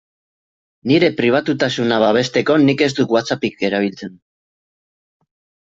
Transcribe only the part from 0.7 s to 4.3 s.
Nire pribatutasuna babesteko nik ez dut WhatsAppik erabiltzen.